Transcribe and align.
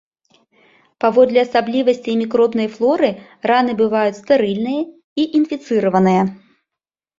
Паводле 1.03 1.39
асаблівасцей 1.47 2.15
мікробнай 2.21 2.67
флоры 2.79 3.09
раны 3.53 3.77
бываюць 3.83 4.19
стэрыльныя 4.23 4.81
і 5.21 5.29
інфіцыраваныя. 5.43 6.21